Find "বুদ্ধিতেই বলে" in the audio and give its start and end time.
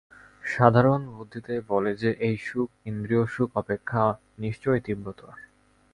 1.09-1.91